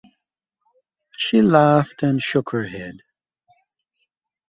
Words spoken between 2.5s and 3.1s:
her head.